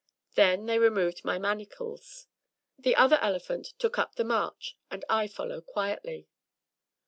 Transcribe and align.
Then 0.33 0.65
they 0.65 0.79
removed 0.79 1.23
my 1.23 1.37
manacles; 1.37 2.25
the 2.75 2.95
other 2.95 3.19
elephant 3.21 3.75
took 3.77 3.99
up 3.99 4.15
the 4.15 4.23
march, 4.23 4.75
and 4.89 5.05
I 5.07 5.27
followed 5.27 5.67
quietly. 5.67 6.27